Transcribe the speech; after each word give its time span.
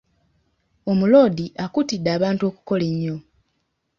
Omuloodi 0.91 1.45
akuutidde 1.63 2.09
abantu 2.17 2.43
okukola 2.49 2.83
ennyo. 2.91 3.15